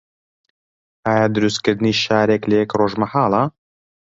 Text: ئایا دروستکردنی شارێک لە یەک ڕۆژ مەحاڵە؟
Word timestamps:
ئایا 1.05 1.25
دروستکردنی 1.35 1.93
شارێک 2.03 2.41
لە 2.49 2.55
یەک 2.61 2.71
ڕۆژ 2.79 2.93
مەحاڵە؟ 3.01 3.43